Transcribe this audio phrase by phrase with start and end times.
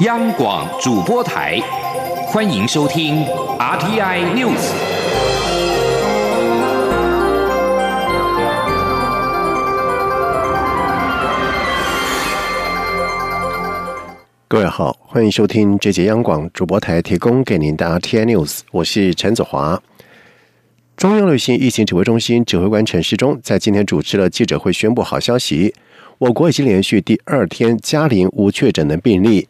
[0.00, 1.58] 央广主播台，
[2.26, 3.24] 欢迎收听
[3.58, 4.70] RTI News。
[14.46, 19.82] 各位好，欢迎收听这节央广主播台提供给您的 RTI News，我是陈子华。
[20.98, 25.74] 中央流行疫情指挥中心指挥官陈时中在今天主持了记者会，宣布好消息：
[26.18, 29.46] 我国已经连续第二天加零无确诊的病例。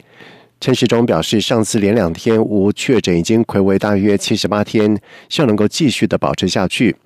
[0.60, 4.98] 陈时中表示，上次连两天无确诊，已经暌违大约七十八天，
[5.28, 6.96] 希望能够继续的保持下去。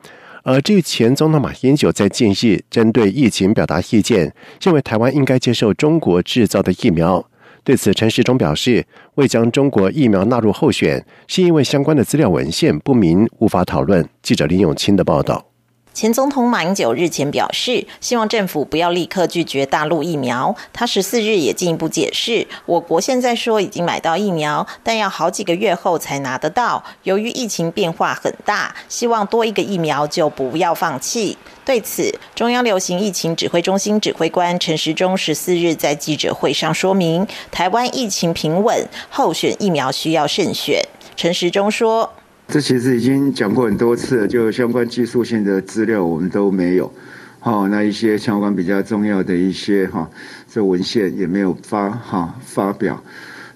[0.42, 7.22] 而至于前总统马英九在近日针对疫情表达意见，认为台湾应该接受中国制造的疫苗。
[7.62, 8.86] 对此，陈时中表示，
[9.16, 14.08] 未将中国疫苗纳入候选，是因为相关的资料文献不明，无法讨论。
[14.22, 15.49] 记者林永清的报道。
[15.92, 20.54] 前总统马英九日前表示，希望政府不要立刻拒绝大陆疫苗。
[20.72, 26.82] 他十四日也进一步解释，我国现在说已经买到疫苗，但要好几个月后才拿得到。
[27.02, 31.36] 由于疫情变化很大，希望多一个疫苗就不要放弃。
[31.64, 40.82] 对此，中央流行疫情指挥中心指挥官陈时中十四日在记者会上说明，台湾疫情平稳，候选疫苗需要慎选。
[41.16, 42.10] 陈时中说。
[42.50, 46.92] 这其实已经讲过很多次了，就相关技术性的资料我们都没有，
[47.38, 50.10] 好，那一些相关比较重要的一些哈，
[50.52, 53.00] 这文献也没有发哈发表，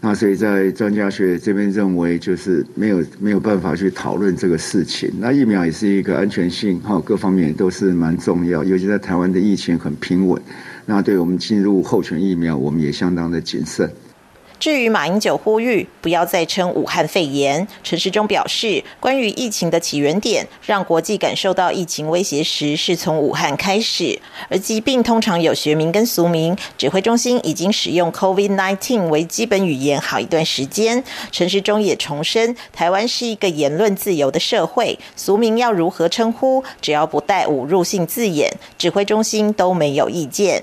[0.01, 5.11] 那所以在专家学这边认为就是没有没有办法去讨论这个事情。
[5.19, 10.41] 那疫苗也是一个安全性哈各方面都是蛮重要，尤其在台湾的疫情很平稳，
[10.87, 13.91] 那对我们进入候选疫苗，我们也相当的谨慎。
[14.61, 24.19] 至于马英九呼吁不要再称武汉肺炎，陈时中表示，关于疫情的起源点，让国际感受到疫情威胁时，是从武汉开始。
[24.49, 31.05] 而疾病通常有学名跟俗名，指挥中心已经使用 COVID-19 为基本语言好一段时间。
[31.31, 40.63] 陈时中也重申，台湾是一个言论自由的社会，俗名要如何称呼，只要不带侮辱性字眼，指挥中心都没有意见。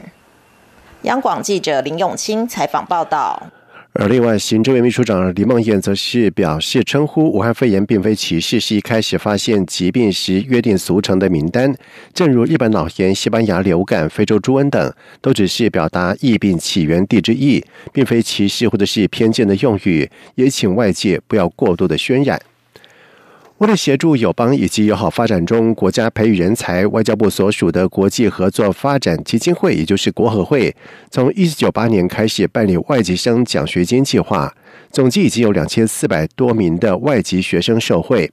[1.04, 3.61] 央广记者林永清采访报道。
[3.94, 11.76] 而另外，行政院秘书长李梦燕则是表示，称呼武汉肺炎并非歧视，是一开始发现疾病时约定俗成的名单。
[12.14, 20.10] 正如日本脑炎、西班牙流感、非洲猪瘟等，都只是表达疫病起源地之意，并非歧视或者是偏见的用语。
[20.36, 22.42] 也请外界不要过度的渲染。
[23.62, 30.76] 为了协助友邦以及友好发展中国家培育人才，外交部所属的国际合作发展基金会，也就是国合会，
[31.12, 34.52] 从一九九八年开始办理外籍生奖学金计划。
[34.90, 38.28] 总计已经有两千四百多名的外籍学生受惠，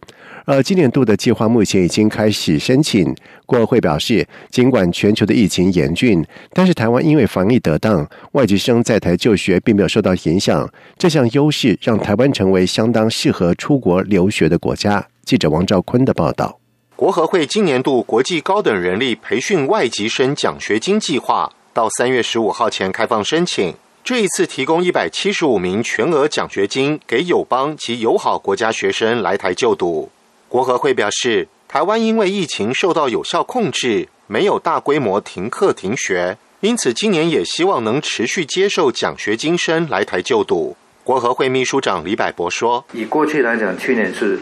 [0.46, 3.14] 而今年度的计划目前已经开始申请。
[3.44, 6.24] 国合会表示，尽管全球的疫情严峻，
[6.54, 10.66] 但是台湾因为防疫得当，外籍生在台就学并没有受到影响。
[10.96, 15.06] 这项优势让台湾成为相当适合出国留学的国家。
[15.28, 16.58] 记者王兆坤的报道。
[16.96, 23.74] 国合会今年度国际高等人力培训外籍生奖学金计划到三月十五号前开放申请。
[24.02, 30.10] 这一次提供一百七十五名全额奖学金给友邦及友好国家学生来台就读。
[30.48, 40.74] 国合会表示，台湾因为疫情受到有效控制，没有大规模停课停学，因此今年也希望能持续接受奖学金生来台就读。
[41.04, 44.40] 国合会秘书长李百博说：“以过去来讲，去年是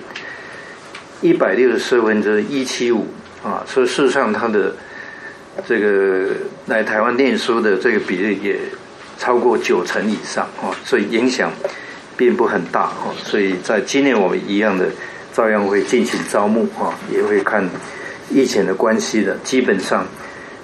[1.21, 3.06] 一百六十四分之一七五
[3.43, 4.75] 啊，所以事实上他的
[5.66, 6.34] 这个
[6.66, 8.59] 来台湾念书的这个比例也。”
[9.19, 11.50] 超过九成以上哦，所以影响
[12.19, 14.91] 并不很大哦，所以在今年我们一样的
[15.32, 17.66] 照样会进行招募啊，也会看
[18.28, 20.06] 疫情的关系的，基本上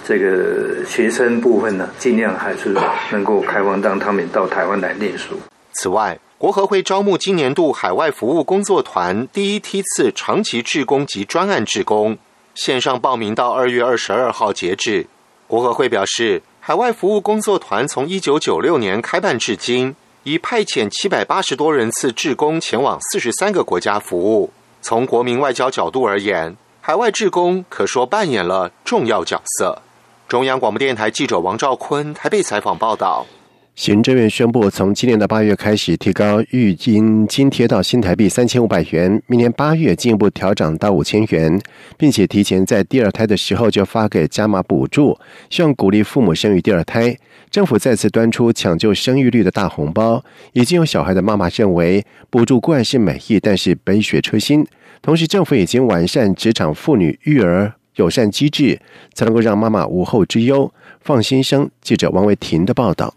[0.07, 2.77] 这个学生部分呢，尽量还是
[3.11, 5.41] 能够开放让他们到台湾来念书。
[5.73, 12.19] 此外，国合会招募今年度海外服务工作团第一梯次长期志工及专案志工，
[12.57, 15.07] 线上报名到二月二十二号截止。
[15.47, 16.43] 国合会表示。
[16.59, 19.95] 海外服务工作团从一九九六年开办至今，
[20.25, 24.51] 已派遣七百八十多人次志工前往四十三个国家服务。
[24.81, 29.81] 从国民外交角度而言，海外志工可说扮演了重要角色。
[30.27, 33.27] 中央广播电台记者王兆坤台北采访报道。
[33.75, 41.59] 行政院宣布，从今年的八月开始，提高育婴津贴到新台币三千五百元，明年八月进一步调涨到五千元，
[41.97, 47.17] 并且提前在第二胎的时候就发给加码补助，希望鼓励父母生育第二胎。
[47.51, 50.23] 政府再次端出抢救生育率的大红包，
[50.53, 54.67] 已经有小孩的妈妈认为，补助固然是美意，但是杯水车薪。
[55.01, 58.79] 同时，政府已经完善职场妇女育儿友善机制，
[59.15, 60.71] 才能够让妈妈无后之忧，
[61.01, 61.71] 放心生。
[61.81, 63.15] 记者王维婷的报道。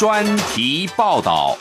[0.00, 0.24] 专
[0.54, 1.58] 题报道。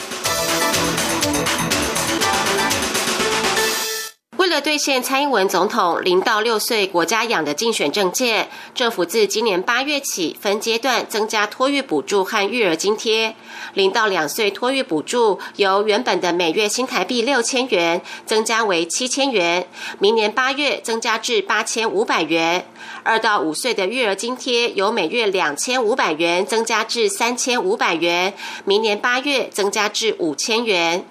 [4.59, 13.33] 了兑现蔡英文总统零到六岁国家养的竞选政见，政府自今年八月起分阶段增加托育补助和育儿津贴。
[13.75, 19.65] 零到两岁托育补助由原本的每月新台币六千元增加为七千元，
[19.97, 22.65] 明年八月增加至八千五百元。
[23.03, 28.33] 二到五岁的育儿津贴由每月两千五百元增加至三千五百元，
[28.65, 31.06] 明年八月增加至五千元。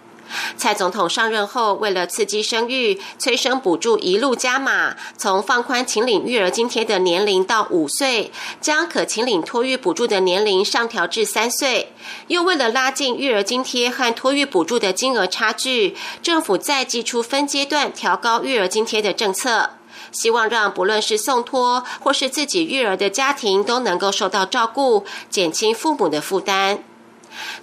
[0.56, 8.30] 蔡总统上任后，为了刺激生育，催生补助一路加码，从放宽请领育儿津贴的年龄到五岁，
[8.60, 11.92] 将可请领托育补助的年龄上调至三岁。
[12.26, 19.70] 又为了拉近育儿津贴和托育补助的金额差距，政府再寄出分阶段调高育儿津贴的政策，
[20.12, 26.82] 希望让不论是送托或是自己育儿的家庭都能够受到照顾，减轻父母的负担。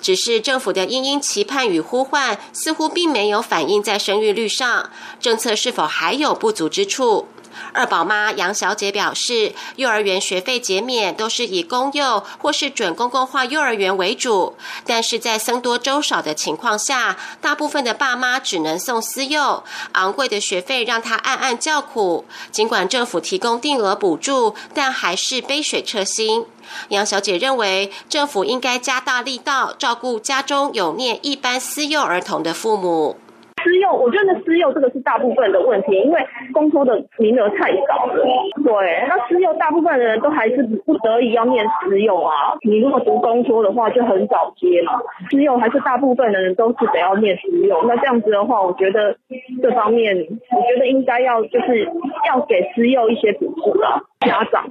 [0.01, 4.89] 只是政府的殷殷期盼与呼唤，似乎并没有反映在生育率上。
[5.19, 7.27] 政策是否还有不足之处？
[7.73, 14.55] 二宝妈杨小姐表示，幼儿园学费减免都是以公幼或是准公共化幼儿园为主，
[14.85, 19.63] 但是在僧多粥少的情况下，大部分的爸妈只能送私幼，
[19.93, 22.25] 昂贵的学费让她暗暗叫苦。
[22.51, 26.45] 尽管政府提供定额补助，但还是杯水车薪。
[26.89, 33.17] 杨小姐认为，政府应该加大力道照顾家中有念一般私幼儿童的父母。
[33.65, 36.23] 私幼，我觉得私幼这个是大部分的问题，因为
[36.53, 38.23] 公托的名额太少了。
[38.63, 42.55] 对，那私幼大部分的人都还是不得已要念私幼啊。
[42.61, 45.01] 你如果读公托的话，就很早接嘛。
[45.31, 49.17] 私幼还是大部分的人都是得要念私幼，那这样子的话，我觉得
[49.63, 51.89] 这方面，我觉得应该要就是
[52.27, 54.67] 要给私幼一些补助啊，家长。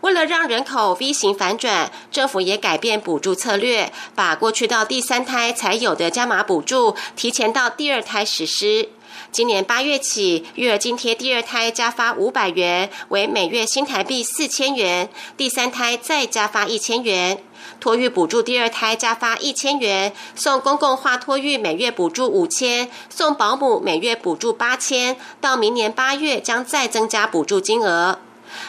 [0.00, 8.88] 为了让人口 V 型反转，政府也改变补助策略，把过去到第三胎才有的加码补助提前到第二胎实施。
[9.30, 17.42] 今年八月起，育儿津贴第二胎加发五百元，为每月新台币四千元；第三胎再加发一千元。
[17.78, 25.16] 托育补助第二胎加发一千元，送公共化托育每月补助五千，送保姆每月补助八千。
[25.40, 28.18] 到明年八月将再增加补助金额。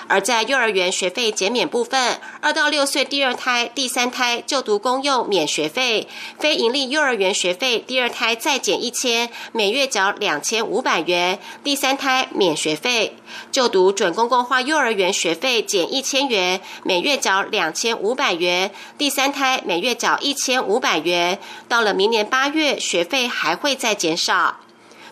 [0.08, 6.08] 而在幼儿园学费减免部分，二到六岁第二胎、第三胎就读公幼免学费，
[6.40, 13.16] 非营利幼儿园学费第二胎再减一千，每月缴两千五百元；第三胎免学费，
[13.52, 21.40] 就读准公共化幼儿园学费减一千元，每月缴两千五百元；第三胎每月缴一千五百元。
[21.68, 24.58] 到了明年八月，学费还会再减少。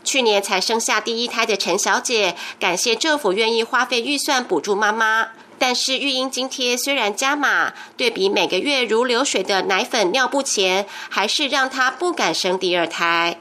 [0.10, 5.28] 去年才生下第一胎的陈小姐，感谢政府愿意花费预算补助妈妈。
[5.60, 13.36] 但是育婴津贴虽然加码，对比每个月如流水的奶粉、尿布钱，还是让她不敢生第二胎。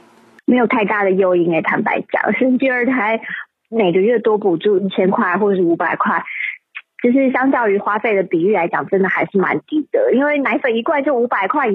[0.44, 3.18] 没有太大的诱因诶，坦白讲，生第二胎
[3.70, 6.22] 每个月多补助一千块或者是五百块，
[7.02, 10.12] 就是相较于花费的比例来讲，真的还是蛮低的。
[10.12, 11.70] 因为奶粉一罐就五百块。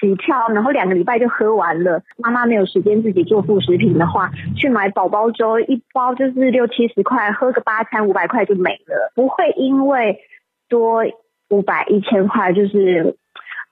[0.00, 2.02] 起跳，然后两个礼拜就喝完了。
[2.18, 9.12] 妈妈没有时间自己做副食品的话，去买宝宝粥，一包就是六七十块，喝个八餐五百块就没了。
[9.14, 10.20] 不会因为
[10.68, 11.04] 多
[11.50, 13.16] 五百一千块，就是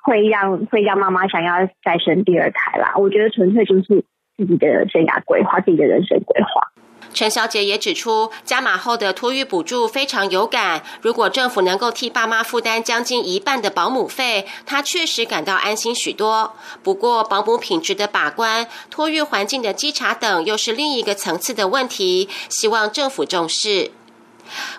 [0.03, 2.95] 会让会让妈妈想要再生第二胎啦。
[2.97, 4.05] 我觉得纯粹就是
[4.37, 6.71] 自己的生涯规划，自己的人生规划。
[7.15, 10.83] 陈小姐也指出，加码后的托育补助非常有感。
[11.01, 16.55] 如果政府能够替爸妈负担将近一半的保姆费，她确实感到安心许多。
[16.83, 22.29] 不过，保姆品质的把关、托育环境的稽查等，又是另一个层次的问题。
[22.49, 23.93] 希望政府重视。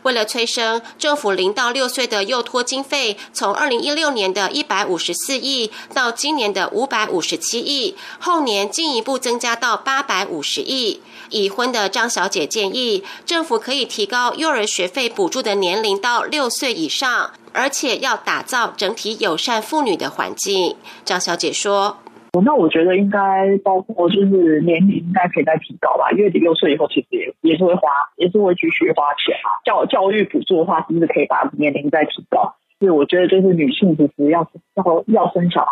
[0.03, 11.01] 为了催生，政府零到六岁的幼托经费从二零一六年的一百五十四亿到今年的五百五十七亿，后年进一步增加到八百五十亿。
[11.29, 20.75] 已婚的张小姐建议，政府可以提高幼儿学费补助的年龄到六岁以上，而且要打造整体友善妇女的环境。
[21.03, 21.97] 张小姐说。
[22.43, 29.47] 那我觉得应该包括就是年龄应该可以再提高吧，因为六岁以后其实也也是会花，也是会继续花钱啊。
[29.63, 32.55] 教教育补助的话，是不是可以把年龄再提高？
[32.77, 35.71] 所以我觉得就是女性其实要要要生小孩、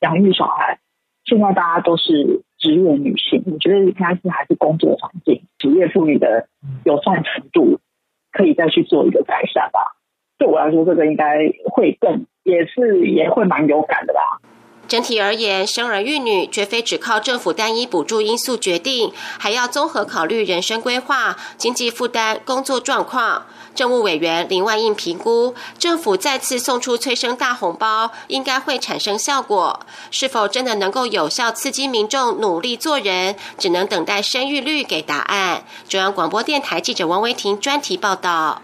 [0.00, 0.80] 养育小孩，
[1.26, 6.46] 现在大家都是职业女性，我觉得应该是还是工作环境、职业妇女的
[6.84, 7.80] 友善程度
[8.30, 9.96] 可以再去做一个改善吧。
[10.38, 11.38] 对我来说，这个应该
[11.72, 14.20] 会更也是也会蛮有感的吧。
[14.86, 23.46] 整体而言，生儿育女绝非只靠政府单一补助因素决定，还要综合考虑人生规划、经济负担、工作状况。
[23.74, 29.80] 政务委员林万应评估，政府再次送出催生大红包，应该会产生效果。
[30.10, 35.64] 是否真的能够有效刺激民众努力做人，只能等待生育率给答案。
[35.88, 38.62] 中央广播电台记者王维婷专题报道。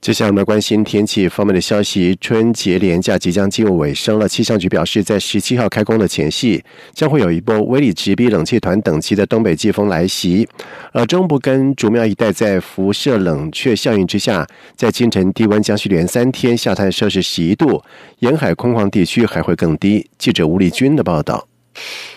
[0.00, 2.16] 接下来我们关心天气方面的消息。
[2.22, 6.64] 春节连假即将进入尾声了，气象局表示，在十七号开工的前夕，
[6.94, 10.48] 将会有一波威力直逼冷气团等级的东北季风来袭。
[10.92, 17.82] 而中部跟竹苗一带在辐射冷却效应之下，在清晨低温将续连三天下探摄氏十一度，
[18.20, 20.08] 沿海空旷地区还会更低。
[20.16, 21.46] 记者吴立军的报道。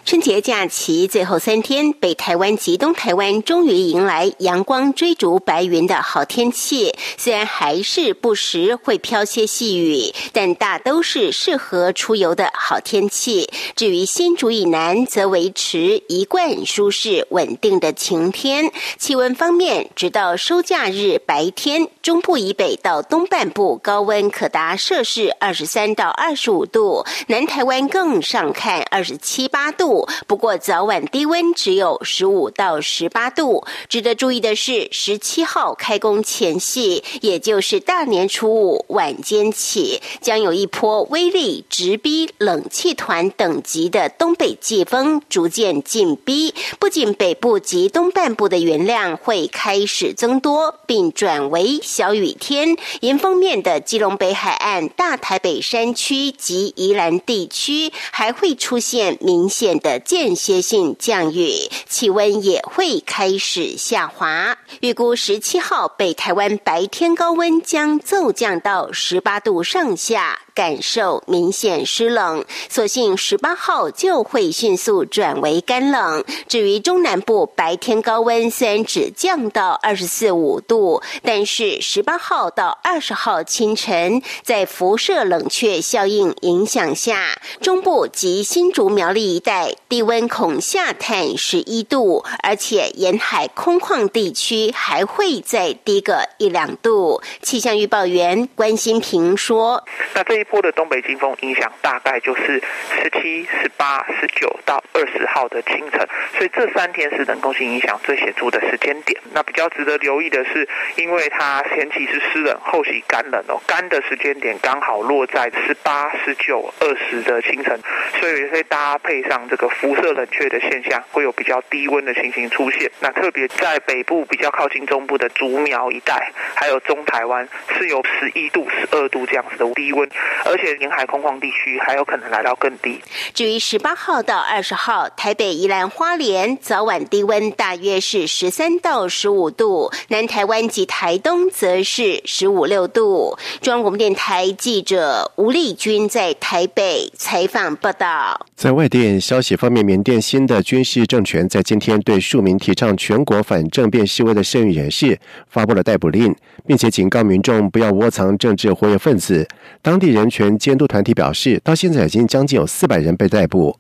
[0.06, 6.94] 春节假期最后三天，北台湾及东台湾终于迎来阳光追逐白云的好天气。
[7.18, 13.50] 虽然还是不时会飘些细雨，但大都是适合出游的好天气。
[13.76, 18.72] 至于新竹以南，则维持一贯舒适稳定的晴天。
[18.98, 30.08] 气温方面，直到收假日白天，中部以北到东半部高温可达摄氏二十三到二十五度，南台湾更上看二十七八度。
[30.28, 33.66] 不过早晚低温只有十五到十八度。
[33.90, 46.54] 值得注意的是，十七号开工前夕，也就是大年初五晚间起，将有一波威力直逼冷气团等级的东北季风逐渐进逼。
[46.80, 52.76] 不仅北部及东半部的云量会开始增多，并转为小雨天。
[53.02, 59.64] 迎风面的基隆北海岸、大台北山区及宜兰地区还会出现明显。
[59.80, 61.52] 的间歇性降雨，
[61.90, 64.58] 气温也会开始下滑。
[64.82, 70.40] 预估十七号北台湾白天高温将骤降到十八度上下。
[70.56, 76.24] 感受明显湿冷，所幸十八号就会迅速转为干冷。
[76.48, 97.22] 至于中南部白天高温虽然只降到二十四五度，但是十八号到二十号清晨，在辐射冷却效应影响下，中部及新竹苗栗一带低温恐下探十一度，而且沿海空旷地区还会再低个一两度。
[97.42, 99.84] 气象预报员关心平说
[100.16, 102.62] ：“那这一。”波的东北季风影响大概就是
[102.92, 109.20] 十七、十八、十九到二十号的清晨，所以这三天是冷空气影响最显著的时间点。
[109.34, 117.80] 那比较值得留意的是，因为它前期是湿冷，后期干冷哦，干的时间点刚好落在十八、十九、二十的清晨，
[118.20, 122.90] 所以会搭配上这个辐射冷却的现象，会有比较低温的情形出现。
[123.00, 130.10] 那特别在北部比较靠近中部的竹苗一带，还有中台湾是有十一度、十二度这样子的低温。
[130.46, 133.00] 而且沿海空旷地区还有可能来到更低。
[133.34, 143.38] 至于十八号到二十号，台北、宜兰花莲早晚低温大约是十三到十五度，南台湾及台东则是十五六度。
[143.62, 148.46] 中央广播电台记者吴丽君在台北采访报道。
[148.56, 148.88] 在外
[149.20, 155.18] 消息方面，缅甸新的军事政权在今天对数名提倡全国反政变示威的剩余人士
[155.48, 159.48] 发布了逮捕令，并且警告民众不要窝藏政治活跃分子。
[159.82, 163.78] 当地人权监督团体表示，到现在已经将近有四百人被逮捕。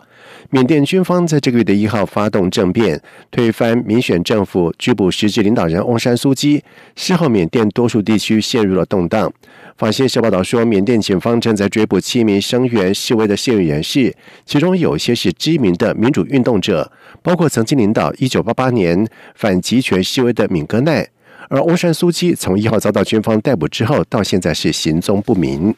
[0.54, 6.64] 缅甸军方在这个月的一号发动政变，推翻民选政府，拘捕实质领导人翁山苏基。
[6.96, 9.34] 事后，缅甸多数地区陷入了动荡。
[9.78, 16.92] 法新社报道说，缅甸警方正在追捕七名声援示威的现役人士，其中有些是知名的民主运动者，
[17.24, 21.10] 包括曾经领导1988年反集权示威的敏戈奈。
[21.50, 25.74] 而翁山苏基从一号遭到军方逮捕之后，到现在是行踪不明。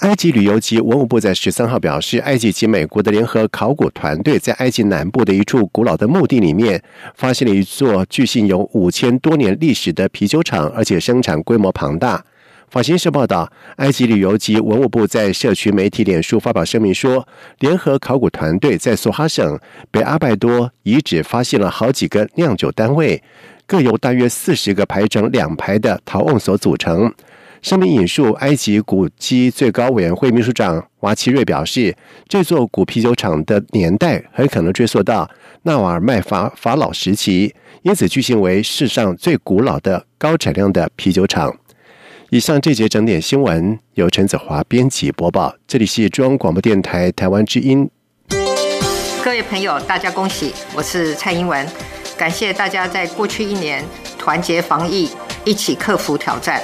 [0.00, 6.82] 埃及旅游及文物部在十三号表示，埃及及美国的联合考古团队在埃及南部的一处古老的墓地里面，
[7.14, 12.22] 发现了一座据信有五千多年历史的啤酒厂，而且生产规模庞大。
[12.68, 17.26] 法新社报道，埃及旅游及文物部在社区媒体脸书发表声明说，
[17.60, 19.58] 联合考古团队在索哈省
[19.92, 23.22] 北阿拜多遗址发现了好几个酿酒单位，
[23.64, 27.14] 各由大约四十个排成两排的陶瓮所组成。
[27.64, 31.96] 声明引述埃及古迹最高委员会秘书长瓦奇瑞表示，
[32.28, 35.26] 这座古啤酒厂的年代很可能追溯到
[35.62, 41.56] 纳瓦尔麦法法老时期，因此据信为世上最古老的高产量的啤酒厂。
[42.28, 47.88] 以上这节整点新闻由陈子华编辑播报，这里是中央广播电台台湾之音。
[49.24, 50.52] 各位朋友，大家恭喜！
[50.76, 51.66] 我是蔡英文，
[52.18, 53.82] 感谢大家在过去一年
[54.18, 55.08] 团结防疫，
[55.46, 56.60] 一起克服挑战。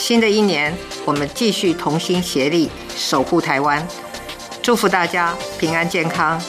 [0.00, 3.86] 新的一年，我们继续同心协力守护台湾，
[4.62, 6.40] 祝福大家平安健康，